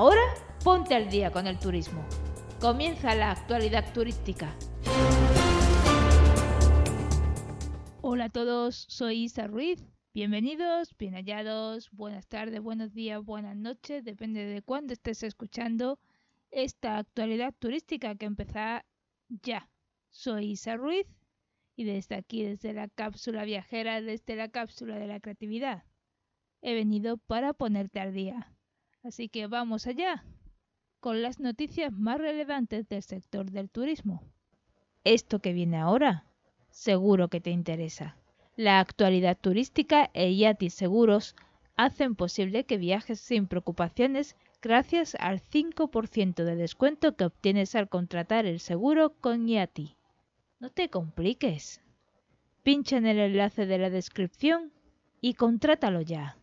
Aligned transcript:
Ahora 0.00 0.22
ponte 0.62 0.94
al 0.94 1.10
día 1.10 1.32
con 1.32 1.48
el 1.48 1.58
turismo. 1.58 2.06
Comienza 2.60 3.16
la 3.16 3.32
actualidad 3.32 3.92
turística. 3.92 4.54
Hola 8.00 8.26
a 8.26 8.28
todos, 8.28 8.86
soy 8.88 9.24
Isa 9.24 9.48
Ruiz. 9.48 9.84
Bienvenidos, 10.14 10.96
bien 10.96 11.14
hallados, 11.14 11.90
buenas 11.90 12.28
tardes, 12.28 12.60
buenos 12.60 12.94
días, 12.94 13.24
buenas 13.24 13.56
noches, 13.56 14.04
depende 14.04 14.46
de 14.46 14.62
cuándo 14.62 14.92
estés 14.92 15.24
escuchando 15.24 15.98
esta 16.52 16.98
actualidad 16.98 17.52
turística 17.58 18.14
que 18.14 18.26
empieza 18.26 18.84
ya. 19.28 19.68
Soy 20.10 20.52
Isa 20.52 20.76
Ruiz 20.76 21.08
y 21.74 21.82
desde 21.82 22.14
aquí, 22.14 22.44
desde 22.44 22.72
la 22.72 22.86
cápsula 22.86 23.42
viajera, 23.42 24.00
desde 24.00 24.36
la 24.36 24.48
cápsula 24.48 24.96
de 24.96 25.08
la 25.08 25.18
creatividad, 25.18 25.82
he 26.62 26.74
venido 26.74 27.16
para 27.16 27.52
ponerte 27.52 27.98
al 27.98 28.12
día. 28.12 28.54
Así 29.02 29.28
que 29.28 29.46
vamos 29.46 29.86
allá 29.86 30.24
con 31.00 31.22
las 31.22 31.38
noticias 31.40 31.92
más 31.92 32.18
relevantes 32.18 32.88
del 32.88 33.02
sector 33.02 33.50
del 33.50 33.70
turismo. 33.70 34.22
Esto 35.04 35.38
que 35.38 35.52
viene 35.52 35.78
ahora, 35.78 36.24
seguro 36.70 37.28
que 37.28 37.40
te 37.40 37.50
interesa. 37.50 38.16
La 38.56 38.80
actualidad 38.80 39.38
turística 39.40 40.10
e 40.14 40.36
Yati 40.36 40.70
Seguros 40.70 41.36
hacen 41.76 42.16
posible 42.16 42.64
que 42.64 42.76
viajes 42.76 43.20
sin 43.20 43.46
preocupaciones 43.46 44.36
gracias 44.60 45.14
al 45.20 45.40
5% 45.40 46.42
de 46.42 46.56
descuento 46.56 47.14
que 47.14 47.24
obtienes 47.24 47.76
al 47.76 47.88
contratar 47.88 48.46
el 48.46 48.58
seguro 48.58 49.10
con 49.20 49.46
Yati. 49.46 49.96
No 50.58 50.70
te 50.70 50.88
compliques. 50.88 51.80
Pincha 52.64 52.96
en 52.96 53.06
el 53.06 53.20
enlace 53.20 53.66
de 53.66 53.78
la 53.78 53.90
descripción 53.90 54.72
y 55.20 55.34
contrátalo 55.34 56.00
ya. 56.00 56.37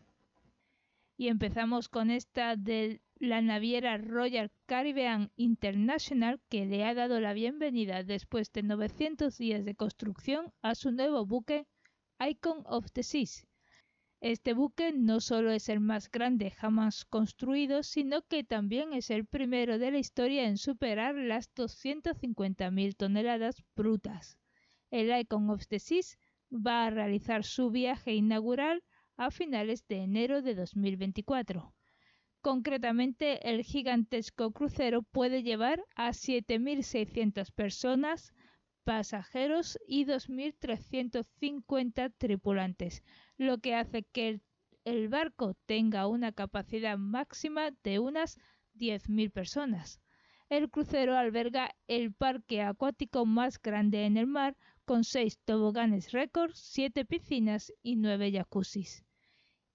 Y 1.17 1.29
empezamos 1.29 1.87
con 1.87 2.11
esta 2.11 2.57
de 2.57 3.01
la 3.19 3.41
naviera 3.41 3.98
Royal 3.98 4.51
Caribbean 4.65 5.31
International 5.37 6.41
que 6.49 6.65
le 6.65 6.84
ha 6.84 6.93
dado 6.93 7.21
la 7.21 7.31
bienvenida 7.31 8.03
después 8.03 8.51
de 8.51 8.63
900 8.63 9.37
días 9.37 9.63
de 9.63 9.75
construcción 9.75 10.51
a 10.62 10.75
su 10.75 10.91
nuevo 10.91 11.25
buque 11.25 11.67
Icon 12.20 12.63
of 12.65 12.91
the 12.91 13.03
Seas. 13.03 13.48
Este 14.20 14.53
buque 14.53 14.91
no 14.91 15.21
solo 15.21 15.51
es 15.51 15.70
el 15.70 15.79
más 15.79 16.12
grande 16.12 16.51
jamás 16.51 17.05
construido, 17.05 17.84
sino 17.84 18.21
que 18.23 18.43
también 18.43 18.91
es 18.91 19.09
el 19.09 19.25
primero 19.25 19.79
de 19.79 19.91
la 19.91 19.99
historia 19.99 20.47
en 20.47 20.57
superar 20.57 21.15
las 21.15 21.53
250.000 21.53 22.95
toneladas 22.97 23.63
brutas. 23.75 24.37
El 24.91 25.18
Icon 25.18 25.49
of 25.49 25.65
the 25.68 25.79
Seas 25.79 26.18
va 26.51 26.87
a 26.87 26.90
realizar 26.90 27.45
su 27.45 27.71
viaje 27.71 28.13
inaugural 28.13 28.84
a 29.18 29.32
finales 29.32 29.88
de 29.88 29.98
enero 29.98 30.41
de 30.41 30.55
2024. 30.55 31.74
Concretamente, 32.41 33.49
el 33.49 33.63
gigantesco 33.63 34.52
crucero 34.52 35.02
puede 35.02 35.41
llevar 35.41 35.84
a 35.96 36.10
7.600 36.10 37.52
personas, 37.52 38.34
pasajeros 38.84 39.80
y 39.88 40.05
2.350 40.05 42.13
tripulantes, 42.20 43.02
lo 43.38 43.58
que 43.58 43.74
hace 43.74 44.04
que 44.04 44.41
el, 44.84 45.10
barco 45.10 45.55
tenga 45.66 46.05
una 46.08 46.34
capacidad 46.34 46.99
máxima 46.99 47.71
de 47.84 47.98
unas 47.98 48.38
10.000 48.76 49.32
personas. 49.32 49.99
El 50.48 50.70
crucero 50.70 51.18
alberga 51.18 51.74
el 51.88 52.13
parque 52.13 52.62
acuático 52.62 53.26
más 53.26 53.60
grande 53.60 54.05
en 54.05 54.18
el 54.18 54.27
mar, 54.27 54.55
con 54.86 55.04
6 55.04 55.40
toboganes 55.46 56.12
récord, 56.12 56.52
7 56.54 57.05
piscinas 57.05 57.74
y 57.82 57.96
9 57.96 58.34
jacuzzis. 58.34 59.04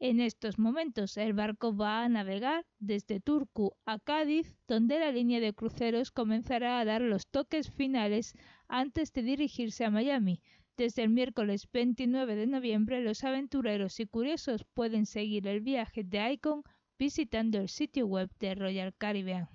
En 0.01 0.19
estos 0.19 0.59
momentos 0.59 1.19
el 1.19 1.35
barco 1.35 1.77
va 1.77 2.03
a 2.03 2.09
navegar 2.09 2.65
desde 2.79 3.21
Turku 3.21 3.73
a 3.85 3.99
Cádiz, 3.99 4.57
donde 4.67 4.99
la 4.99 5.13
línea 5.13 5.41
de 5.41 5.53
cruceros 5.53 6.11
comenzará 6.11 6.81
a 6.81 6.85
dar 6.87 7.03
los 7.03 7.27
toques 7.27 7.71
finales 7.71 8.35
antes 8.67 9.13
de 9.13 9.23
dirigirse 9.23 9.85
a 9.85 9.91
Miami. 9.91 10.41
Desde 10.79 11.03
el 11.03 11.11
miércoles 11.11 11.69
29 11.71 12.35
de 12.35 12.47
noviembre 12.47 13.03
los 13.03 13.25
aventureros 13.25 14.01
y 14.01 14.07
curiosos 14.07 14.65
pueden 14.73 15.05
seguir 15.05 15.47
el 15.47 15.61
viaje 15.61 16.03
de 16.03 16.33
Icon 16.33 16.63
visitando 16.99 17.59
el 17.59 17.69
sitio 17.69 18.07
web 18.07 18.31
de 18.39 18.55
Royal 18.55 18.95
Caribbean 18.97 19.49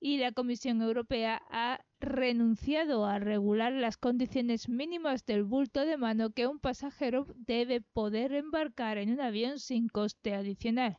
y 0.00 0.18
la 0.18 0.32
Comisión 0.32 0.82
Europea 0.82 1.42
ha 1.50 1.80
renunciado 2.00 3.04
a 3.06 3.18
regular 3.18 3.72
las 3.72 3.96
condiciones 3.96 4.68
mínimas 4.68 5.26
del 5.26 5.44
bulto 5.44 5.84
de 5.84 5.96
mano 5.96 6.30
que 6.30 6.46
un 6.46 6.60
pasajero 6.60 7.26
debe 7.36 7.80
poder 7.80 8.32
embarcar 8.32 8.98
en 8.98 9.10
un 9.10 9.20
avión 9.20 9.58
sin 9.58 9.88
coste 9.88 10.34
adicional. 10.34 10.98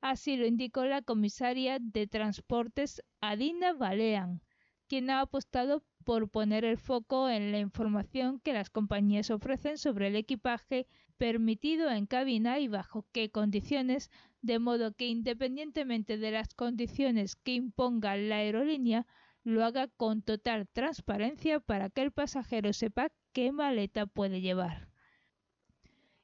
Así 0.00 0.36
lo 0.36 0.46
indicó 0.46 0.84
la 0.84 1.02
comisaria 1.02 1.78
de 1.80 2.06
Transportes 2.06 3.02
Adina 3.20 3.72
Balean, 3.72 4.42
quien 4.88 5.10
ha 5.10 5.20
apostado 5.20 5.84
por 6.04 6.28
poner 6.28 6.64
el 6.64 6.76
foco 6.76 7.28
en 7.28 7.52
la 7.52 7.58
información 7.58 8.40
que 8.40 8.52
las 8.52 8.68
compañías 8.68 9.30
ofrecen 9.30 9.78
sobre 9.78 10.08
el 10.08 10.16
equipaje 10.16 10.86
permitido 11.18 11.88
en 11.90 12.06
cabina 12.06 12.58
y 12.58 12.68
bajo 12.68 13.06
qué 13.12 13.30
condiciones 13.30 14.10
de 14.40 14.58
modo 14.58 14.92
que 14.92 15.06
independientemente 15.06 16.18
de 16.18 16.32
las 16.32 16.52
condiciones 16.54 17.36
que 17.36 17.52
imponga 17.54 18.16
la 18.16 18.36
aerolínea, 18.36 19.06
lo 19.44 19.64
haga 19.64 19.88
con 19.88 20.22
total 20.22 20.68
transparencia 20.68 21.60
para 21.60 21.90
que 21.90 22.02
el 22.02 22.12
pasajero 22.12 22.72
sepa 22.72 23.08
qué 23.32 23.52
maleta 23.52 24.06
puede 24.06 24.40
llevar. 24.40 24.88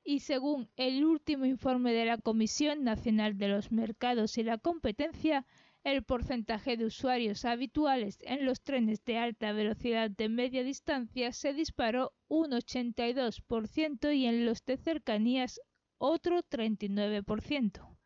Y 0.05 0.21
según 0.21 0.71
el 0.77 1.05
último 1.05 1.45
informe 1.45 1.93
de 1.93 2.07
la 2.07 2.19
Comisión 2.19 2.85
Nacional 2.85 3.37
de 3.37 3.49
los 3.49 3.73
Mercados 3.73 4.39
y 4.39 4.43
la 4.43 4.57
Competencia, 4.57 5.47
el 5.85 6.03
porcentaje 6.03 6.77
de 6.77 6.87
usuarios 6.87 7.45
habituales 7.45 8.19
en 8.23 8.45
los 8.45 8.63
trenes 8.63 9.05
de 9.05 9.19
alta 9.19 9.53
velocidad 9.53 10.11
de 10.11 10.29
media 10.29 10.63
distancia 10.63 11.33
se 11.33 11.53
disparó 11.53 12.13
un 12.29 12.51
82% 12.51 14.17
y 14.17 14.27
en 14.27 14.47
los 14.47 14.65
de 14.65 14.77
cercanías 14.77 15.61
otro 15.99 16.43
39%. 16.43 17.98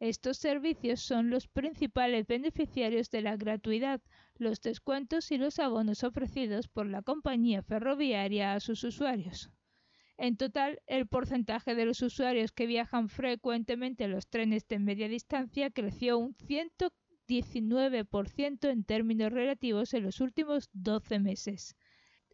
Estos 0.00 0.38
servicios 0.38 1.00
son 1.00 1.28
los 1.28 1.46
principales 1.46 2.26
beneficiarios 2.26 3.10
de 3.10 3.20
la 3.20 3.36
gratuidad, 3.36 4.00
los 4.38 4.62
descuentos 4.62 5.30
y 5.30 5.36
los 5.36 5.58
abonos 5.58 6.04
ofrecidos 6.04 6.68
por 6.68 6.86
la 6.86 7.02
compañía 7.02 7.62
ferroviaria 7.62 8.54
a 8.54 8.60
sus 8.60 8.82
usuarios. 8.82 9.50
En 10.16 10.38
total, 10.38 10.80
el 10.86 11.06
porcentaje 11.06 11.74
de 11.74 11.84
los 11.84 12.00
usuarios 12.00 12.50
que 12.50 12.66
viajan 12.66 13.10
frecuentemente 13.10 14.04
en 14.04 14.12
los 14.12 14.26
trenes 14.26 14.66
de 14.68 14.78
media 14.78 15.06
distancia 15.06 15.70
creció 15.70 16.16
un 16.16 16.34
119% 16.34 18.70
en 18.70 18.84
términos 18.84 19.30
relativos 19.30 19.92
en 19.92 20.04
los 20.04 20.22
últimos 20.22 20.70
12 20.72 21.18
meses. 21.18 21.76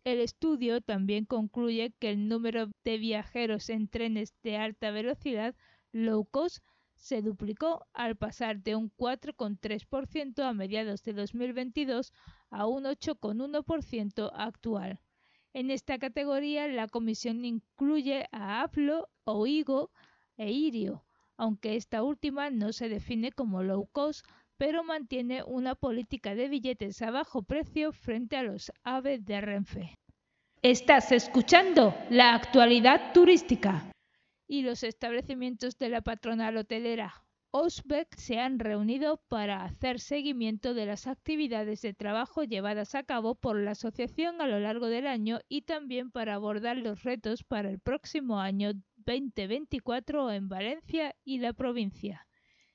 El 0.04 0.20
estudio 0.20 0.82
también 0.82 1.24
concluye 1.24 1.92
que 1.98 2.10
el 2.10 2.28
número 2.28 2.70
de 2.84 2.98
viajeros 2.98 3.70
en 3.70 3.88
trenes 3.88 4.36
de 4.44 4.56
alta 4.56 4.92
velocidad 4.92 5.56
low 5.90 6.26
cost 6.26 6.64
se 6.96 7.22
duplicó 7.22 7.86
al 7.92 8.16
pasar 8.16 8.62
de 8.62 8.74
un 8.74 8.90
4,3% 8.96 10.42
a 10.42 10.52
mediados 10.52 11.02
de 11.02 11.12
2022 11.12 12.12
a 12.50 12.66
un 12.66 12.84
8,1% 12.84 14.30
actual. 14.34 15.00
En 15.52 15.70
esta 15.70 15.98
categoría, 15.98 16.66
la 16.68 16.88
comisión 16.88 17.44
incluye 17.44 18.26
a 18.32 18.62
Aplo, 18.62 19.08
Oigo 19.24 19.90
e 20.36 20.50
Irio, 20.50 21.04
aunque 21.36 21.76
esta 21.76 22.02
última 22.02 22.50
no 22.50 22.72
se 22.72 22.88
define 22.88 23.32
como 23.32 23.62
low 23.62 23.86
cost, 23.92 24.26
pero 24.58 24.84
mantiene 24.84 25.42
una 25.42 25.74
política 25.74 26.34
de 26.34 26.48
billetes 26.48 27.00
a 27.02 27.10
bajo 27.10 27.42
precio 27.42 27.92
frente 27.92 28.36
a 28.36 28.42
los 28.42 28.72
AVE 28.84 29.18
de 29.18 29.40
Renfe. 29.40 29.94
Estás 30.62 31.12
escuchando 31.12 31.94
la 32.10 32.34
actualidad 32.34 33.12
turística 33.12 33.92
y 34.46 34.62
los 34.62 34.82
establecimientos 34.82 35.78
de 35.78 35.88
la 35.88 36.02
patronal 36.02 36.56
hotelera 36.56 37.26
Osbeck 37.58 38.14
se 38.16 38.38
han 38.38 38.58
reunido 38.58 39.16
para 39.28 39.64
hacer 39.64 39.98
seguimiento 39.98 40.74
de 40.74 40.84
las 40.84 41.06
actividades 41.06 41.80
de 41.80 41.94
trabajo 41.94 42.44
llevadas 42.44 42.94
a 42.94 43.02
cabo 43.02 43.34
por 43.34 43.58
la 43.58 43.70
asociación 43.70 44.42
a 44.42 44.46
lo 44.46 44.60
largo 44.60 44.88
del 44.88 45.06
año 45.06 45.38
y 45.48 45.62
también 45.62 46.10
para 46.10 46.34
abordar 46.34 46.76
los 46.76 47.02
retos 47.02 47.44
para 47.44 47.70
el 47.70 47.80
próximo 47.80 48.40
año 48.40 48.72
2024 48.96 50.32
en 50.32 50.48
Valencia 50.50 51.14
y 51.24 51.38
la 51.38 51.54
provincia. 51.54 52.26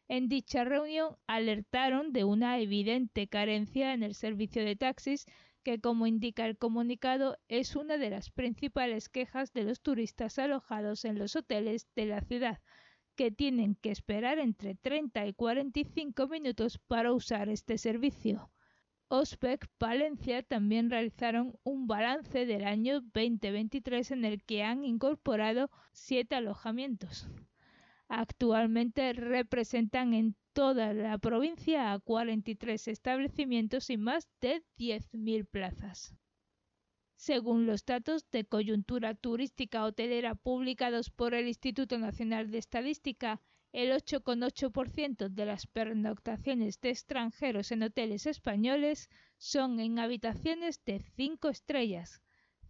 En 0.08 0.28
dicha 0.28 0.64
reunión 0.64 1.16
alertaron 1.28 2.12
de 2.12 2.24
una 2.24 2.60
evidente 2.60 3.28
carencia 3.28 3.94
en 3.94 4.02
el 4.02 4.16
servicio 4.16 4.66
de 4.66 4.76
taxis 4.76 5.28
que 5.64 5.80
como 5.80 6.08
indica 6.08 6.46
el 6.46 6.58
comunicado 6.58 7.38
es 7.48 7.76
una 7.76 7.98
de 7.98 8.10
las 8.10 8.32
principales 8.32 9.10
quejas 9.10 9.54
de 9.54 9.64
los 9.64 9.82
turistas 9.82 10.40
alojados 10.40 11.06
en 11.06 11.20
los 11.20 11.36
hoteles 11.36 11.88
de 11.96 12.06
la 12.06 12.22
ciudad, 12.22 12.60
que 13.16 13.32
tienen 13.32 13.76
que 13.76 13.92
esperar 13.92 14.40
entre 14.40 14.76
30 14.76 15.26
y 15.28 15.34
45 15.34 16.28
minutos 16.28 16.80
para 16.88 17.14
usar 17.14 17.50
este 17.50 17.78
servicio. 17.78 18.52
OSPEC 19.10 19.68
Valencia 19.78 20.42
también 20.42 20.90
realizaron 20.90 21.60
un 21.64 21.86
balance 21.86 22.46
del 22.46 22.64
año 22.64 23.02
2023 23.02 24.12
en 24.12 24.26
el 24.26 24.42
que 24.44 24.64
han 24.64 24.86
incorporado 24.86 25.70
siete 25.92 26.36
alojamientos. 26.36 27.28
Actualmente 28.14 29.14
representan 29.14 30.14
en 30.14 30.36
toda 30.52 30.94
la 30.94 31.18
provincia 31.18 31.94
a 31.94 32.00
43 32.00 32.90
establecimientos 32.90 33.90
y 33.90 33.96
más 33.96 34.28
de 34.42 34.66
10.000 34.78 35.48
plazas. 35.48 36.14
Según 37.16 37.66
los 37.66 37.86
datos 37.86 38.30
de 38.30 38.44
coyuntura 38.44 39.16
turística 39.16 39.86
hotelera 39.86 40.36
publicados 40.36 41.10
por 41.10 41.34
el 41.34 41.48
Instituto 41.48 41.98
Nacional 42.00 42.52
de 42.52 42.58
Estadística, 42.58 43.40
el 43.72 43.92
8,8% 43.94 45.30
de 45.30 45.46
las 45.46 45.66
pernoctaciones 45.68 46.82
de 46.82 46.90
extranjeros 46.90 47.72
en 47.72 47.84
hoteles 47.84 48.26
españoles 48.26 49.10
son 49.38 49.80
en 49.80 50.00
habitaciones 50.00 50.84
de 50.84 51.00
5 51.00 51.48
estrellas, 51.48 52.22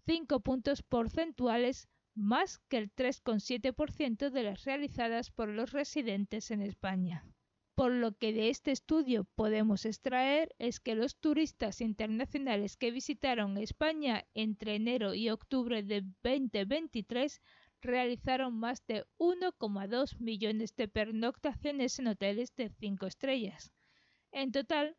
5 0.06 0.40
puntos 0.42 0.84
porcentuales 0.84 1.90
más 2.16 2.60
que 2.70 2.78
el 2.78 2.94
3,7% 2.94 4.30
de 4.30 4.44
las 4.44 4.64
realizadas 4.64 5.32
por 5.32 5.50
los 5.50 5.72
residentes 5.72 6.52
en 6.52 6.62
España. 6.62 7.26
Por 7.76 7.94
lo 7.94 8.12
que 8.12 8.34
de 8.34 8.50
este 8.50 8.72
estudio 8.72 9.24
podemos 9.36 9.86
extraer 9.86 10.54
es 10.60 10.80
que 10.80 10.94
los 10.94 11.16
turistas 11.16 11.82
internacionales 11.82 12.78
que 12.78 12.92
visitaron 12.92 13.58
España 13.58 14.26
entre 14.34 14.76
enero 14.76 15.14
y 15.14 15.30
octubre 15.30 15.82
de 15.82 16.04
2023 16.22 17.42
realizaron 17.82 18.60
más 18.60 18.86
de 18.86 19.06
1,2 19.18 20.20
millones 20.20 20.76
de 20.76 20.88
pernoctaciones 20.88 21.98
en 21.98 22.08
hoteles 22.08 22.54
de 22.56 22.70
5 22.70 23.08
estrellas. 23.08 23.72
En 24.32 24.52
total, 24.52 24.96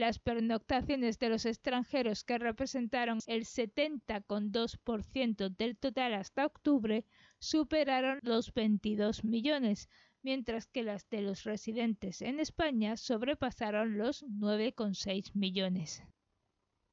las 0.00 0.18
pernoctaciones 0.18 1.18
de 1.18 1.28
los 1.28 1.44
extranjeros 1.44 2.24
que 2.24 2.38
representaron 2.38 3.18
el 3.26 3.44
70,2% 3.44 5.54
del 5.56 5.76
total 5.76 6.14
hasta 6.14 6.46
octubre 6.46 7.04
superaron 7.38 8.18
los 8.22 8.54
22 8.54 9.24
millones, 9.24 9.90
mientras 10.22 10.66
que 10.66 10.82
las 10.82 11.06
de 11.10 11.20
los 11.20 11.44
residentes 11.44 12.22
en 12.22 12.40
España 12.40 12.96
sobrepasaron 12.96 13.98
los 13.98 14.24
9,6 14.24 15.34
millones. 15.34 16.02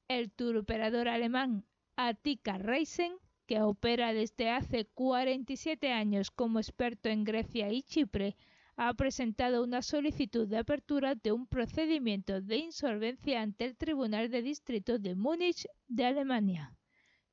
El 0.10 0.30
tour 0.30 0.58
operador 0.58 1.08
alemán 1.08 1.64
Atika 1.96 2.58
Reisen 2.58 3.14
que 3.48 3.62
opera 3.62 4.14
desde 4.14 4.50
hace 4.50 4.86
47 4.86 5.94
años 5.94 6.30
como 6.30 6.60
experto 6.60 7.08
en 7.08 7.24
Grecia 7.24 7.72
y 7.72 7.82
Chipre, 7.82 8.36
ha 8.80 8.94
presentado 8.94 9.64
una 9.64 9.82
solicitud 9.82 10.48
de 10.48 10.60
apertura 10.60 11.16
de 11.16 11.32
un 11.32 11.48
procedimiento 11.48 12.42
de 12.42 12.58
insolvencia 12.58 13.42
ante 13.42 13.66
el 13.66 13.76
Tribunal 13.76 14.30
de 14.30 14.44
Distrito 14.44 15.00
de 15.00 15.16
Múnich 15.16 15.66
de 15.88 16.06
Alemania. 16.06 16.76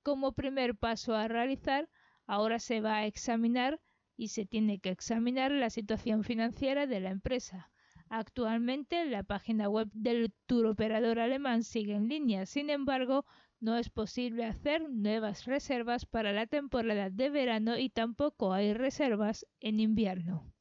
Como 0.03 0.33
primer 0.33 0.75
paso 0.75 1.15
a 1.15 1.29
realizar, 1.29 1.91
ahora 2.27 2.59
se 2.59 2.81
va 2.81 2.97
a 2.97 3.07
examinar 3.07 3.79
y 4.17 4.29
se 4.29 4.47
tiene 4.47 4.79
que 4.79 4.89
examinar 4.89 5.51
la 5.51 5.69
situación 5.69 6.25
financiera 6.25 6.87
de 6.87 7.01
la 7.01 7.11
empresa. 7.11 7.71
Actualmente 8.09 9.05
la 9.05 9.23
página 9.23 9.69
web 9.69 9.91
del 9.93 10.33
tour 10.47 10.65
operador 10.65 11.19
alemán 11.19 11.63
sigue 11.63 11.95
en 11.95 12.09
línea, 12.09 12.47
sin 12.47 12.71
embargo, 12.71 13.27
no 13.61 13.77
es 13.77 13.91
posible 13.91 14.47
hacer 14.47 14.89
nuevas 14.89 15.45
reservas 15.45 16.07
para 16.07 16.33
la 16.33 16.47
temporada 16.47 17.11
de 17.11 17.29
verano 17.29 17.77
y 17.77 17.91
tampoco 17.91 18.55
hay 18.55 18.73
reservas 18.73 19.47
en 19.61 19.81
invierno. 19.81 20.54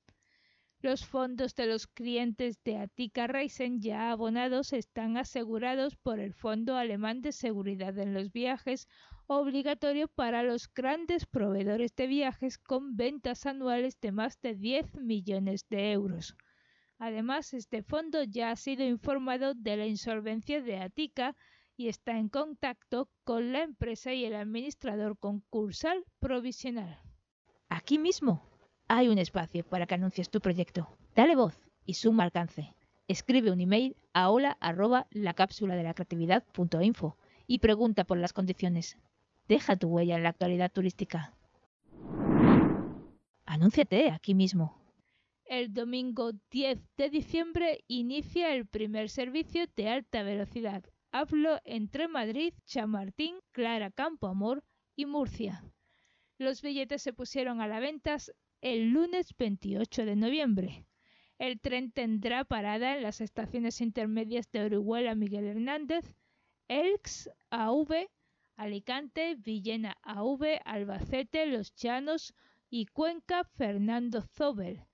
Los 0.84 1.06
fondos 1.06 1.56
de 1.56 1.66
los 1.66 1.88
clientes 1.88 2.62
de 2.66 2.76
Atika 2.76 3.26
Reisen 3.26 3.80
ya 3.80 4.12
abonados 4.12 4.74
están 4.74 5.16
asegurados 5.16 5.96
por 5.96 6.20
el 6.20 6.34
Fondo 6.34 6.76
Alemán 6.76 7.22
de 7.22 7.32
Seguridad 7.32 7.98
en 7.98 8.14
los 8.14 8.34
Viajes, 8.34 8.90
obligatorio 9.26 10.10
para 10.10 10.44
los 10.44 10.68
grandes 10.74 11.26
proveedores 11.26 11.96
de 11.96 12.08
viajes 12.08 12.58
con 12.58 12.98
ventas 12.98 13.46
anuales 13.46 13.98
de 14.02 14.12
más 14.12 14.42
de 14.42 14.56
10 14.56 14.96
millones 14.96 15.66
de 15.70 15.94
euros. 15.94 16.36
Además, 17.00 17.54
este 17.54 17.82
fondo 17.82 18.22
ya 18.26 18.52
ha 18.52 18.58
sido 18.58 18.84
informado 18.84 19.54
de 19.54 19.78
la 19.78 19.86
insolvencia 19.86 20.62
de 20.62 20.80
Atika 20.80 21.38
y 21.78 21.88
está 21.88 22.18
en 22.18 22.28
contacto 22.28 23.10
con 23.24 23.54
la 23.54 23.64
empresa 23.64 24.12
y 24.14 24.26
el 24.26 24.36
administrador 24.36 25.18
concursal 25.18 26.04
provisional. 26.20 27.00
Aquí 27.70 27.98
mismo 27.98 28.53
hay 28.88 29.08
un 29.08 29.18
espacio 29.18 29.64
para 29.64 29.86
que 29.86 29.96
anuncies 29.96 30.30
tu 30.30 30.40
proyecto. 30.40 30.90
Dale 31.16 31.36
voz 31.36 31.60
y 31.86 31.96
suma 31.96 32.24
alcance. 32.24 32.74
Escribe 33.08 33.52
un 33.52 33.60
email 33.60 33.96
a 34.14 34.30
hola 34.30 34.58
arroba 34.60 35.08
la 35.12 35.34
cápsula 35.34 35.76
de 35.76 35.84
la 35.84 35.94
creatividad 35.94 36.44
info 36.82 37.18
y 37.48 37.60
pregunta 37.60 38.04
por 38.04 38.18
las 38.18 38.34
condiciones. 38.34 38.98
Deja 39.48 39.76
tu 39.76 39.88
huella 39.90 40.16
en 40.16 40.24
la 40.24 40.30
actualidad 40.30 40.72
turística. 40.72 41.34
Anúnciate 43.46 44.10
aquí 44.10 44.34
mismo. 44.34 44.80
El 45.46 45.74
domingo 45.74 46.32
10 46.52 46.80
de 46.98 47.10
diciembre 47.10 47.84
inicia 47.88 48.56
el 48.56 48.66
primer 48.66 49.10
servicio 49.10 49.66
de 49.76 49.90
alta 49.90 50.24
velocidad 50.24 50.84
Hablo 51.16 51.60
entre 51.64 52.08
Madrid, 52.08 52.56
Chamartín, 52.66 53.36
Clara 53.52 53.92
Campoamor 53.92 54.64
y 54.96 55.06
Murcia. 55.06 55.64
Los 56.40 56.64
billetes 56.64 57.04
se 57.04 57.14
pusieron 57.14 57.62
a 57.62 57.68
la 57.68 57.80
venta 57.80 58.18
el 58.63 58.92
lunes 58.92 59.36
28 59.38 60.06
de 60.06 60.15
noviembre. 60.15 60.88
El 61.38 61.60
tren 61.60 61.92
tendrá 61.92 62.45
parada 62.45 62.95
en 62.95 63.04
las 63.04 63.19
estaciones 63.19 63.81
intermedias 63.81 64.50
de 64.54 64.63
Orihuela 64.63 65.15
Miguel 65.15 65.44
Hernández, 65.44 66.15
Elx 66.69 67.30
AV, 67.50 68.07
Alicante, 68.56 69.36
Villena 69.36 69.98
AV, 70.01 70.62
Albacete, 70.63 71.45
Los 71.45 71.75
Llanos 71.75 72.33
y 72.69 72.86
Cuenca 72.86 73.44
Fernando 73.44 74.21
Zobel. 74.21 74.86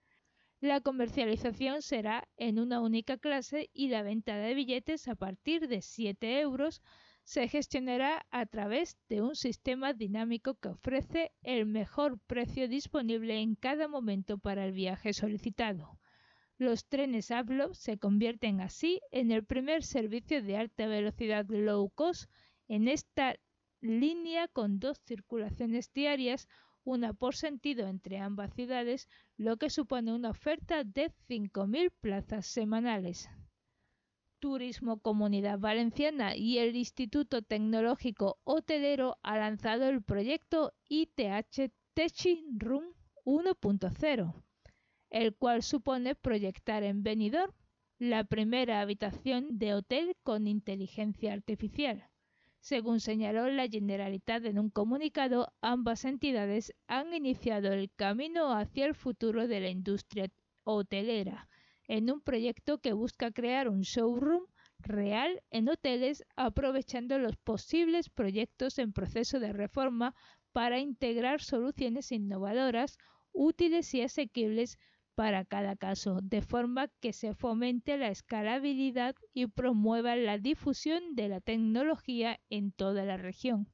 La 0.62 0.82
comercialización 0.82 1.84
será 1.84 2.28
en 2.38 2.58
una 2.58 2.82
única 2.82 3.18
clase 3.20 3.70
y 3.72 3.90
la 3.90 4.02
venta 4.02 4.36
de 4.36 4.56
billetes 4.56 5.08
a 5.08 5.14
partir 5.14 5.68
de 5.68 5.84
7 5.84 6.40
euros 6.40 6.82
se 7.30 7.48
gestionará 7.48 8.26
a 8.32 8.48
través 8.48 8.98
de 9.08 9.22
un 9.22 9.36
sistema 9.36 9.94
dinámico 9.94 10.56
que 10.56 10.70
ofrece 10.70 11.32
el 11.44 11.68
mejor 11.68 12.18
precio 12.26 12.68
disponible 12.68 13.40
en 13.40 13.54
cada 13.54 13.88
momento 13.88 14.40
para 14.40 14.66
el 14.66 14.72
viaje 14.72 15.14
solicitado. 15.14 16.00
Los 16.58 16.88
trenes 16.88 17.30
AVLO 17.30 17.76
se 17.76 18.00
convierten 18.00 18.62
así 18.62 19.00
en 19.12 19.32
el 19.32 19.46
primer 19.46 19.84
servicio 19.84 20.42
de 20.42 20.58
alta 20.58 20.88
velocidad 20.88 21.46
low 21.48 21.92
cost 21.92 22.32
en 22.68 22.88
esta 22.88 23.36
línea 23.80 24.48
con 24.48 24.80
dos 24.80 25.00
circulaciones 25.06 25.94
diarias 25.94 26.48
una 26.84 27.14
por 27.14 27.36
sentido 27.36 27.88
entre 27.88 28.18
ambas 28.18 28.56
ciudades, 28.56 29.08
lo 29.38 29.58
que 29.58 29.70
supone 29.70 30.16
una 30.16 30.32
oferta 30.32 30.84
de 30.84 31.12
5.000 31.28 31.92
plazas 32.02 32.48
semanales. 32.48 33.30
Turismo 34.40 35.00
Comunidad 35.00 35.60
Valenciana 35.60 36.36
y 36.36 36.60
el 36.60 36.76
Instituto 36.78 37.42
Tecnológico 37.42 38.40
Hotelero 38.46 39.18
ha 39.22 39.38
lanzado 39.38 39.90
el 39.90 40.02
proyecto 40.02 40.74
ITH 40.88 41.72
Teaching 41.94 42.58
Room 42.58 42.86
1.0, 43.26 44.34
el 45.10 45.36
cual 45.36 45.62
supone 45.62 46.16
proyectar 46.16 46.84
en 46.84 47.04
Benidorm 47.04 47.54
la 47.98 48.24
primera 48.24 48.80
habitación 48.80 49.60
de 49.60 49.74
hotel 49.74 50.16
con 50.24 50.48
inteligencia 50.48 51.34
artificial. 51.34 52.10
Según 52.62 53.02
señaló 53.02 53.50
la 53.50 53.68
Generalitat 53.68 54.46
en 54.46 54.60
un 54.60 54.70
comunicado, 54.70 55.52
ambas 55.60 56.06
entidades 56.06 56.74
han 56.88 57.14
iniciado 57.14 57.74
el 57.74 57.92
camino 57.92 58.54
hacia 58.54 58.86
el 58.86 58.96
futuro 58.96 59.48
de 59.48 59.60
la 59.60 59.70
industria 59.70 60.32
hotelera 60.64 61.50
en 61.90 62.12
un 62.12 62.22
proyecto 62.22 62.78
que 62.78 62.94
busca 62.94 63.32
crear 63.32 63.68
un 63.68 63.82
showroom 63.82 64.44
real 64.78 65.42
en 65.50 65.68
hoteles 65.70 66.24
aprovechando 66.36 67.18
los 67.18 67.36
posibles 67.36 68.10
proyectos 68.10 68.78
en 68.78 68.94
proceso 68.94 69.40
de 69.40 69.54
reforma 69.54 70.16
para 70.54 70.78
integrar 70.78 71.42
soluciones 71.42 72.12
innovadoras, 72.12 73.00
útiles 73.34 73.92
y 73.96 74.04
asequibles 74.04 74.78
para 75.16 75.46
cada 75.46 75.76
caso, 75.76 76.20
de 76.22 76.44
forma 76.44 76.90
que 77.02 77.12
se 77.12 77.34
fomente 77.34 77.98
la 77.98 78.10
escalabilidad 78.10 79.16
y 79.34 79.48
promueva 79.48 80.16
la 80.16 80.38
difusión 80.38 81.16
de 81.16 81.28
la 81.28 81.42
tecnología 81.42 82.40
en 82.52 82.72
toda 82.72 83.04
la 83.04 83.18
región. 83.18 83.68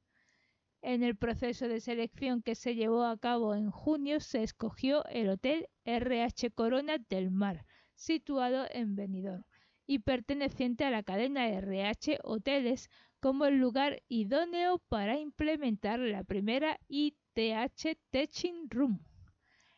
En 0.80 1.02
el 1.02 1.16
proceso 1.16 1.68
de 1.68 1.80
selección 1.80 2.40
que 2.40 2.54
se 2.54 2.74
llevó 2.74 3.04
a 3.04 3.18
cabo 3.18 3.54
en 3.54 3.70
junio 3.70 4.20
se 4.20 4.42
escogió 4.42 5.04
el 5.06 5.28
Hotel 5.28 5.68
RH 5.84 6.50
Corona 6.52 6.96
del 7.10 7.30
Mar, 7.30 7.66
situado 7.96 8.66
en 8.70 8.94
Benidorm 8.94 9.42
y 9.86 10.00
perteneciente 10.00 10.84
a 10.84 10.90
la 10.90 11.02
cadena 11.02 11.48
RH 11.48 12.18
Hoteles 12.22 12.90
como 13.20 13.46
el 13.46 13.56
lugar 13.58 14.02
idóneo 14.08 14.78
para 14.88 15.18
implementar 15.18 15.98
la 15.98 16.22
primera 16.22 16.78
ITH 16.88 17.98
Teaching 18.10 18.68
Room. 18.70 19.00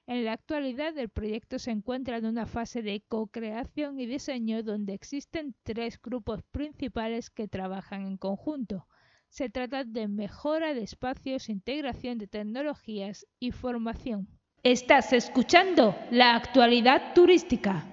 En 0.06 0.24
la 0.24 0.32
actualidad 0.32 0.96
el 0.96 1.10
proyecto 1.10 1.58
se 1.58 1.70
encuentra 1.70 2.16
en 2.16 2.24
una 2.24 2.46
fase 2.46 2.82
de 2.82 3.02
co-creación 3.08 4.00
y 4.00 4.06
diseño 4.06 4.62
donde 4.62 4.94
existen 4.94 5.54
tres 5.62 6.00
grupos 6.00 6.42
principales 6.50 7.28
que 7.28 7.46
trabajan 7.46 8.06
en 8.06 8.16
conjunto. 8.16 8.86
Se 9.28 9.50
trata 9.50 9.84
de 9.84 10.08
mejora 10.08 10.72
de 10.72 10.82
espacios, 10.82 11.50
integración 11.50 12.16
de 12.16 12.26
tecnologías 12.26 13.26
y 13.38 13.50
formación. 13.50 14.28
Estás 14.62 15.12
escuchando 15.12 15.94
la 16.10 16.34
actualidad 16.34 17.12
turística. 17.14 17.92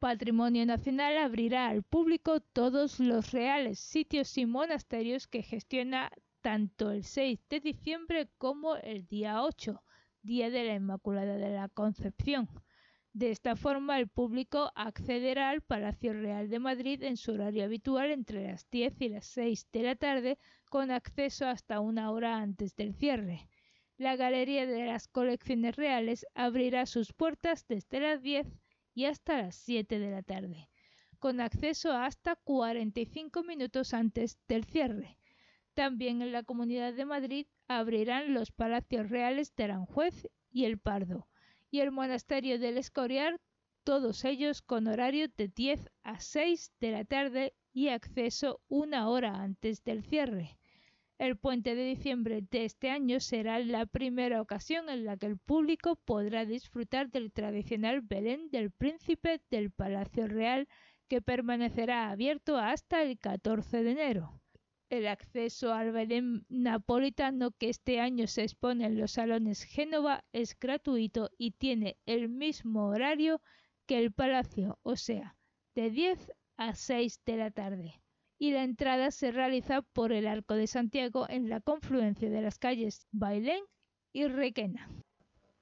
Patrimonio 0.00 0.64
Nacional 0.64 1.18
abrirá 1.18 1.68
al 1.68 1.82
público 1.82 2.40
todos 2.40 3.00
los 3.00 3.32
reales 3.32 3.78
sitios 3.78 4.38
y 4.38 4.46
monasterios 4.46 5.26
que 5.26 5.42
gestiona 5.42 6.10
tanto 6.40 6.90
el 6.90 7.04
6 7.04 7.38
de 7.50 7.60
diciembre 7.60 8.30
como 8.38 8.76
el 8.76 9.06
día 9.06 9.42
8, 9.42 9.82
Día 10.22 10.48
de 10.48 10.64
la 10.64 10.74
Inmaculada 10.76 11.36
de 11.36 11.50
la 11.50 11.68
Concepción. 11.68 12.48
De 13.12 13.30
esta 13.30 13.56
forma, 13.56 13.98
el 13.98 14.08
público 14.08 14.72
accederá 14.74 15.50
al 15.50 15.60
Palacio 15.60 16.14
Real 16.14 16.48
de 16.48 16.60
Madrid 16.60 17.02
en 17.02 17.18
su 17.18 17.32
horario 17.32 17.64
habitual 17.64 18.10
entre 18.10 18.48
las 18.48 18.70
10 18.70 19.02
y 19.02 19.08
las 19.10 19.26
6 19.26 19.68
de 19.70 19.82
la 19.82 19.96
tarde, 19.96 20.38
con 20.70 20.90
acceso 20.90 21.46
hasta 21.46 21.78
una 21.80 22.10
hora 22.10 22.38
antes 22.38 22.74
del 22.74 22.94
cierre. 22.94 23.50
La 23.98 24.16
Galería 24.16 24.64
de 24.64 24.86
las 24.86 25.08
Colecciones 25.08 25.76
Reales 25.76 26.24
abrirá 26.34 26.86
sus 26.86 27.12
puertas 27.12 27.68
desde 27.68 28.00
las 28.00 28.22
10 28.22 28.46
y 28.94 29.06
hasta 29.06 29.42
las 29.42 29.56
7 29.56 29.98
de 29.98 30.10
la 30.10 30.22
tarde, 30.22 30.68
con 31.18 31.40
acceso 31.40 31.92
hasta 31.92 32.36
45 32.36 33.42
minutos 33.42 33.94
antes 33.94 34.38
del 34.48 34.64
cierre. 34.64 35.18
También 35.74 36.22
en 36.22 36.32
la 36.32 36.42
Comunidad 36.42 36.92
de 36.94 37.04
Madrid 37.04 37.46
abrirán 37.68 38.34
los 38.34 38.50
Palacios 38.50 39.10
Reales 39.10 39.54
de 39.56 39.64
Aranjuez 39.64 40.28
y 40.50 40.64
El 40.64 40.78
Pardo 40.78 41.28
y 41.70 41.80
el 41.80 41.92
Monasterio 41.92 42.58
del 42.58 42.78
Escorial, 42.78 43.40
todos 43.84 44.24
ellos 44.24 44.62
con 44.62 44.88
horario 44.88 45.28
de 45.36 45.48
10 45.48 45.88
a 46.02 46.20
6 46.20 46.72
de 46.80 46.90
la 46.90 47.04
tarde 47.04 47.54
y 47.72 47.88
acceso 47.88 48.60
una 48.68 49.08
hora 49.08 49.42
antes 49.42 49.84
del 49.84 50.02
cierre. 50.04 50.59
El 51.20 51.36
puente 51.36 51.74
de 51.74 51.84
diciembre 51.84 52.40
de 52.50 52.64
este 52.64 52.88
año 52.88 53.20
será 53.20 53.58
la 53.58 53.84
primera 53.84 54.40
ocasión 54.40 54.88
en 54.88 55.04
la 55.04 55.18
que 55.18 55.26
el 55.26 55.36
público 55.36 55.96
podrá 55.96 56.46
disfrutar 56.46 57.10
del 57.10 57.30
tradicional 57.30 58.00
Belén 58.00 58.48
del 58.48 58.70
Príncipe 58.70 59.42
del 59.50 59.70
Palacio 59.70 60.26
Real 60.28 60.66
que 61.08 61.20
permanecerá 61.20 62.08
abierto 62.08 62.56
hasta 62.56 63.02
el 63.02 63.18
14 63.18 63.82
de 63.82 63.90
enero. 63.90 64.40
El 64.88 65.06
acceso 65.06 65.74
al 65.74 65.92
Belén 65.92 66.46
napolitano 66.48 67.50
que 67.50 67.68
este 67.68 68.00
año 68.00 68.26
se 68.26 68.44
expone 68.44 68.86
en 68.86 68.98
los 68.98 69.10
salones 69.10 69.62
Génova 69.64 70.24
es 70.32 70.58
gratuito 70.58 71.28
y 71.36 71.50
tiene 71.50 71.98
el 72.06 72.30
mismo 72.30 72.86
horario 72.86 73.42
que 73.84 73.98
el 73.98 74.10
palacio, 74.10 74.78
o 74.82 74.96
sea, 74.96 75.36
de 75.74 75.90
10 75.90 76.32
a 76.56 76.74
6 76.74 77.20
de 77.26 77.36
la 77.36 77.50
tarde 77.50 77.99
y 78.40 78.52
la 78.52 78.64
entrada 78.64 79.10
se 79.10 79.32
realiza 79.32 79.82
por 79.82 80.12
el 80.12 80.26
Arco 80.26 80.54
de 80.54 80.66
Santiago 80.66 81.26
en 81.28 81.50
la 81.50 81.60
confluencia 81.60 82.30
de 82.30 82.40
las 82.40 82.58
calles 82.58 83.06
Bailén 83.12 83.62
y 84.14 84.26
Requena. 84.28 84.88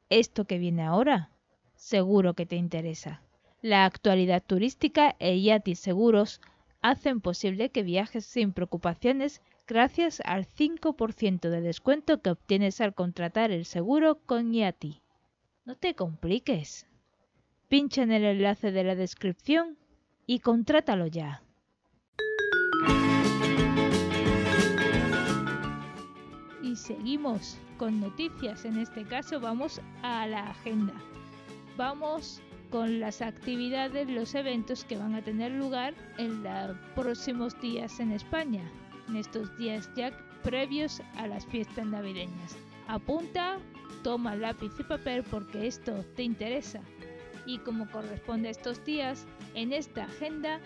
Esto 0.09 0.45
que 0.45 0.59
viene 0.59 0.85
ahora, 0.85 1.33
seguro 1.75 2.35
que 2.35 2.47
te 2.47 2.55
interesa. 2.55 3.21
La 3.63 3.85
actualidad 3.85 4.45
turística 4.47 5.17
e 5.19 5.43
Yati 5.43 5.75
Seguros 5.75 6.41
hacen 6.81 7.21
posible 7.21 7.71
que 7.71 7.83
viajes 7.83 8.25
sin 8.25 8.53
preocupaciones 8.53 9.43
gracias 9.67 10.23
al 10.25 10.47
5% 10.47 11.51
de 11.51 11.61
descuento 11.61 12.23
que 12.23 12.31
obtienes 12.31 12.81
al 12.81 12.95
contratar 12.95 13.51
el 13.51 13.65
seguro 13.65 14.21
con 14.25 14.53
Yati. 14.53 15.03
No 15.65 15.75
te 15.75 15.97
compliques. 15.97 16.87
Pincha 17.67 18.05
en 18.05 18.13
el 18.13 18.25
enlace 18.25 18.71
de 18.71 18.85
la 18.85 18.95
descripción 18.95 19.77
y 20.27 20.39
contrátalo 20.39 21.09
ya. 21.09 21.43
Y 26.63 26.77
seguimos 26.77 27.57
con 27.77 28.01
noticias. 28.01 28.65
En 28.65 28.79
este 28.79 29.05
caso 29.05 29.41
vamos 29.41 29.81
a 30.03 30.27
la 30.27 30.51
agenda. 30.51 30.95
Vamos 31.77 32.41
con 32.71 33.01
las 33.01 33.23
actividades, 33.23 34.09
los 34.11 34.35
eventos 34.35 34.85
que 34.85 34.97
van 34.97 35.15
a 35.15 35.23
tener 35.23 35.53
lugar 35.53 35.95
en 36.19 36.43
los 36.43 36.77
próximos 36.95 37.59
días 37.61 37.99
en 38.01 38.13
España, 38.13 38.63
en 39.09 39.17
estos 39.17 39.57
días 39.57 39.89
ya 39.97 40.13
previos 40.43 41.01
a 41.17 41.27
las 41.27 41.47
fiestas 41.47 41.87
navideñas. 41.87 42.57
Apunta, 42.89 43.59
toma 44.03 44.35
lápiz 44.35 44.73
y 44.79 44.83
papel 44.83 45.23
porque 45.31 45.67
esto 45.67 46.05
te 46.17 46.23
interesa. 46.23 46.81
Y 47.47 47.59
como 47.59 47.91
corresponde 47.91 48.49
a 48.49 48.51
estos 48.51 48.85
días, 48.85 49.27
en 49.55 49.73
esta 49.73 50.05
agenda 50.05 50.61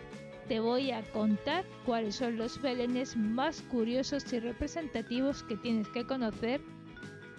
te 0.49 0.61
voy 0.61 0.91
a 0.91 1.03
contar 1.13 1.65
cuáles 1.85 2.17
son 2.17 2.37
los 2.37 2.61
belenes 2.61 3.17
más 3.17 3.63
curiosos 3.63 4.33
y 4.33 4.41
representativos 4.41 5.43
que 5.45 5.57
tienes 5.57 5.89
que 5.89 6.07
conocer. 6.07 6.61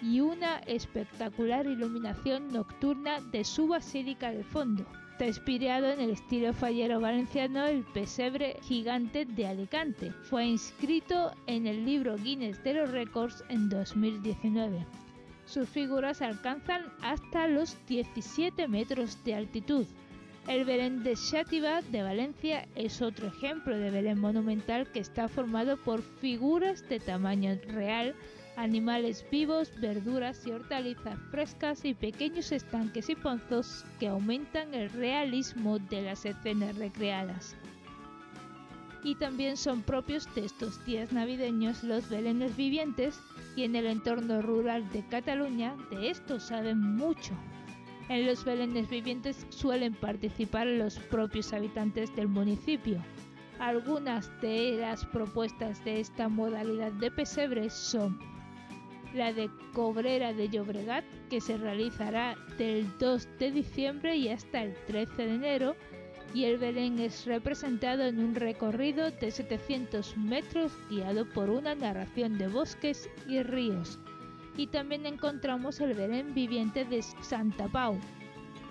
y 0.04 0.20
una 0.20 0.58
espectacular 0.60 1.66
iluminación 1.66 2.50
nocturna 2.50 3.22
de 3.32 3.46
su 3.46 3.68
basílica 3.68 4.32
de 4.32 4.44
fondo. 4.44 4.86
Está 5.14 5.28
inspirado 5.28 5.92
en 5.92 6.02
el 6.02 6.10
estilo 6.10 6.54
fallero 6.54 7.00
valenciano 7.00 7.66
el 7.66 7.84
pesebre 7.84 8.58
gigante 8.64 9.26
de 9.26 9.48
Alicante. 9.48 10.12
Fue 10.24 10.46
inscrito 10.46 11.32
en 11.48 11.68
el 11.68 11.86
libro 11.86 12.18
Guinness 12.18 12.62
de 12.64 12.74
los 12.74 12.92
Récords 12.92 13.44
en 13.48 13.70
2019. 13.70 14.86
Sus 15.46 15.70
figuras 15.70 16.22
alcanzan 16.22 16.82
hasta 17.02 17.48
los 17.48 17.78
17 17.88 18.68
metros 18.68 19.24
de 19.24 19.36
altitud. 19.36 19.86
El 20.48 20.66
Belén 20.66 21.04
de 21.04 21.16
Xátiva 21.16 21.82
de 21.82 22.04
Valencia 22.04 22.68
es 22.76 23.02
otro 23.02 23.28
ejemplo 23.28 23.78
de 23.78 23.92
Belén 23.92 24.20
monumental 24.20 24.92
que 24.92 25.00
está 25.00 25.30
formado 25.30 25.78
por 25.78 26.02
figuras 26.02 26.90
de 26.90 27.00
tamaño 27.00 27.58
real 27.68 28.14
animales 28.56 29.26
vivos, 29.32 29.72
verduras 29.80 30.46
y 30.46 30.52
hortalizas 30.52 31.18
frescas 31.32 31.86
y 31.86 31.94
pequeños 31.94 32.52
estanques 32.52 33.10
y 33.10 33.16
pozos 33.16 33.86
que 34.00 34.08
aumentan 34.08 34.74
el 34.74 34.90
realismo 34.90 35.80
de 35.80 36.04
las 36.04 36.26
escenas 36.26 36.78
recreadas. 36.78 37.56
Y 39.04 39.16
también 39.16 39.58
son 39.58 39.82
propios 39.82 40.34
de 40.34 40.46
estos 40.46 40.84
días 40.86 41.12
navideños 41.12 41.84
los 41.84 42.08
belenes 42.10 42.56
vivientes 42.56 43.20
y 43.56 43.64
en 43.64 43.76
el 43.76 43.86
entorno 43.86 44.42
rural 44.42 44.90
de 44.92 45.06
Cataluña 45.08 45.76
de 45.90 46.10
esto 46.10 46.40
saben 46.40 46.80
mucho. 46.80 47.34
En 48.10 48.26
los 48.26 48.44
belenes 48.46 48.90
vivientes 48.90 49.46
suelen 49.50 49.94
participar 49.94 50.68
los 50.68 51.00
propios 51.00 51.54
habitantes 51.54 52.14
del 52.16 52.28
municipio. 52.28 53.04
Algunas 53.60 54.30
de 54.42 54.78
las 54.80 55.06
propuestas 55.06 55.84
de 55.86 56.02
esta 56.02 56.28
modalidad 56.28 56.92
de 56.94 57.12
pesebre 57.12 57.70
son 57.70 58.20
la 59.14 59.34
de 59.34 59.50
Cobrera 59.74 60.34
de 60.34 60.50
Llobregat, 60.50 61.04
que 61.30 61.42
se 61.42 61.58
realizará 61.58 62.36
del 62.58 62.88
2 62.98 63.28
de 63.40 63.52
diciembre 63.52 64.16
y 64.16 64.30
hasta 64.30 64.64
el 64.64 64.74
13 64.88 65.26
de 65.26 65.36
enero, 65.36 65.76
y 66.34 66.46
el 66.46 66.58
Belén 66.58 67.00
es 67.00 67.26
representado 67.26 68.04
en 68.04 68.20
un 68.20 68.34
recorrido 68.34 69.12
de 69.12 69.30
700 69.30 70.18
metros 70.18 70.72
guiado 70.90 71.30
por 71.30 71.50
una 71.50 71.76
narración 71.76 72.38
de 72.38 72.48
bosques 72.48 73.10
y 73.28 73.44
ríos. 73.44 74.00
Y 74.58 74.68
también 74.68 75.06
encontramos 75.06 75.80
el 75.80 75.94
Belén 75.94 76.34
viviente 76.34 76.86
de 76.86 77.02
Santa 77.02 77.68
Pau. 77.68 78.00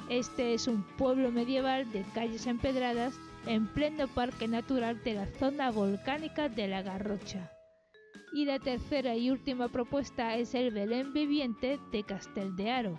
Este 0.09 0.55
es 0.55 0.67
un 0.67 0.83
pueblo 0.97 1.31
medieval 1.31 1.91
de 1.93 2.03
calles 2.15 2.47
empedradas 2.47 3.15
en 3.47 3.67
pleno 3.69 4.09
parque 4.09 4.49
natural 4.49 5.03
de 5.05 5.15
la 5.15 5.27
zona 5.27 5.71
volcánica 5.71 6.49
de 6.49 6.69
la 6.69 6.83
Garrocha. 6.83 7.51
Y 8.33 8.45
la 8.45 8.59
tercera 8.59 9.17
y 9.17 9.31
última 9.31 9.69
propuesta 9.69 10.37
es 10.37 10.55
el 10.55 10.71
Belén 10.71 11.13
viviente 11.13 11.79
de 11.91 12.03
Castel 12.03 12.57
de 12.57 12.71
Aro, 12.71 12.99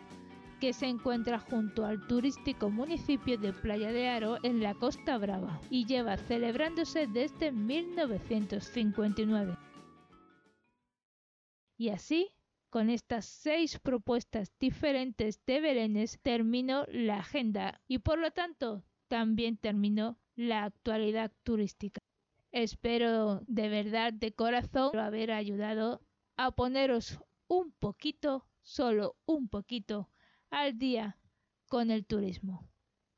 que 0.60 0.74
se 0.74 0.88
encuentra 0.88 1.39
junto 1.39 1.86
al 1.86 2.05
turístico 2.08 2.70
municipio 2.70 3.38
de 3.38 3.51
Playa 3.51 3.91
de 3.91 4.08
Aro 4.08 4.38
en 4.43 4.62
la 4.62 4.75
Costa 4.75 5.17
Brava 5.17 5.60
y 5.70 5.86
lleva 5.86 6.17
celebrándose 6.17 7.08
desde 7.08 7.51
1959. 7.51 9.58
Y 11.77 11.89
así, 11.89 12.29
con 12.70 12.89
estas 12.89 13.25
seis 13.25 13.79
propuestas 13.79 14.53
diferentes 14.60 15.43
de 15.46 15.60
Belénes, 15.60 16.20
terminó 16.22 16.86
la 16.88 17.20
agenda 17.20 17.82
y 17.88 18.00
por 18.00 18.20
lo 18.20 18.32
tanto 18.32 18.86
también 19.10 19.58
terminó 19.58 20.17
la 20.36 20.63
actualidad 20.63 21.32
turística. 21.43 22.01
Espero 22.54 23.42
de 23.48 23.68
verdad 23.68 24.14
de 24.14 24.32
corazón 24.32 24.96
haber 25.00 25.32
ayudado 25.32 26.06
a 26.38 26.52
poneros 26.52 27.20
un 27.48 27.72
poquito, 27.72 28.46
solo 28.62 29.18
un 29.26 29.50
poquito, 29.50 30.12
al 30.52 30.78
día 30.78 31.18
con 31.68 31.90
el 31.90 32.06
turismo. 32.06 32.70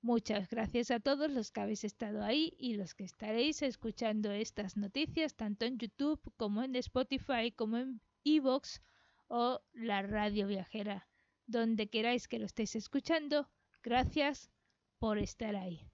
Muchas 0.01 0.47
gracias 0.47 0.89
a 0.89 1.01
todos 1.01 1.29
los 1.29 1.51
que 1.51 1.59
habéis 1.59 1.83
estado 1.83 2.23
ahí 2.23 2.53
y 2.57 2.75
los 2.75 2.95
que 2.95 3.03
estaréis 3.03 3.61
escuchando 3.61 4.31
estas 4.31 4.77
noticias 4.77 5.35
tanto 5.35 5.65
en 5.65 5.79
YouTube 5.79 6.21
como 6.37 6.63
en 6.63 6.73
Spotify 6.77 7.51
como 7.51 7.77
en 7.77 7.99
Evox 8.23 8.81
o 9.27 9.59
la 9.73 10.01
radio 10.01 10.47
viajera. 10.47 11.09
Donde 11.45 11.89
queráis 11.89 12.29
que 12.29 12.39
lo 12.39 12.45
estéis 12.45 12.77
escuchando, 12.77 13.49
gracias 13.83 14.49
por 14.97 15.17
estar 15.17 15.57
ahí. 15.57 15.91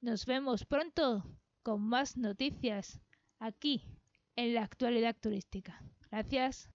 Nos 0.00 0.26
vemos 0.26 0.64
pronto 0.64 1.24
con 1.62 1.82
más 1.82 2.16
noticias 2.16 3.00
aquí 3.38 3.84
en 4.36 4.54
la 4.54 4.62
actualidad 4.62 5.16
turística. 5.18 5.82
Gracias. 6.10 6.70